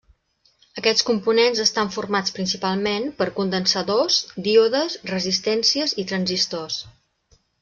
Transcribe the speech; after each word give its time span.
Aquests 0.81 1.03
components 1.09 1.59
estan 1.63 1.91
formats, 1.95 2.33
principalment, 2.37 3.05
per 3.19 3.27
condensadors, 3.41 4.19
díodes, 4.49 4.97
resistències 5.13 5.95
i 6.05 6.09
transistors. 6.15 6.81